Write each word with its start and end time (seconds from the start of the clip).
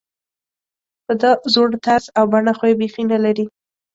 په 1.05 1.13
دا 1.21 1.31
زوړ 1.53 1.69
طرز 1.85 2.05
او 2.17 2.25
بڼه 2.33 2.53
خو 2.57 2.65
یې 2.69 2.75
بېخي 2.79 3.03
نلري. 3.11 3.45